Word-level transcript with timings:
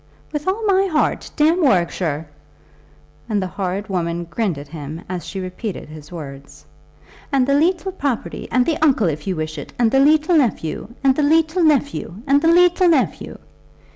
"With 0.33 0.47
all 0.47 0.65
my 0.65 0.87
heart. 0.87 1.29
Damn 1.35 1.61
Warwickshire." 1.61 2.27
And 3.29 3.39
the 3.39 3.45
horrid 3.45 3.87
woman 3.87 4.23
grinned 4.23 4.57
at 4.57 4.69
him 4.69 5.03
as 5.07 5.27
she 5.27 5.39
repeated 5.39 5.89
his 5.89 6.11
words. 6.11 6.65
"And 7.31 7.45
the 7.45 7.53
leetle 7.53 7.91
property, 7.91 8.47
and 8.51 8.65
the 8.65 8.81
uncle, 8.81 9.07
if 9.09 9.27
you 9.27 9.35
wish 9.35 9.59
it; 9.59 9.73
and 9.77 9.91
the 9.91 9.99
leetle 9.99 10.37
nephew, 10.37 10.87
and 11.03 11.15
the 11.15 11.21
leetle 11.21 11.61
nephew, 11.63 12.15
and 12.25 12.41
the 12.41 12.47
leetle 12.47 12.89
nephew!" 12.89 13.37